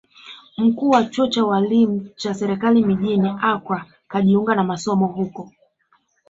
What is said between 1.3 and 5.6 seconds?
ualimu cha serikali mjini Accra kujiunga na masomo huko